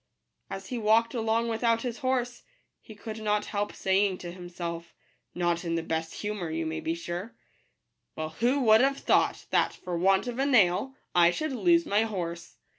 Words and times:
As 0.49 0.65
he 0.69 0.79
walked 0.79 1.13
along 1.13 1.47
without 1.47 1.83
his 1.83 1.99
horse, 1.99 2.41
he 2.81 2.95
could 2.95 3.21
not 3.21 3.45
help 3.53 3.71
saying 3.75 4.17
to 4.17 4.33
Kimself, 4.33 4.93
not 5.35 5.63
in 5.63 5.75
the 5.75 5.83
best 5.83 6.15
humour, 6.15 6.49
you 6.49 6.65
may 6.65 6.79
be 6.79 6.95
sure:" 6.95 7.35
Well, 8.15 8.29
who 8.29 8.61
would 8.61 8.81
have 8.81 8.97
thought 8.97 9.45
that, 9.51 9.73
for 9.75 9.95
want 9.95 10.25
of 10.25 10.39
a 10.39 10.45
nail, 10.47 10.95
I 11.13 11.29
should 11.29 11.53
lose 11.53 11.85
my 11.85 12.01
horse 12.01 12.55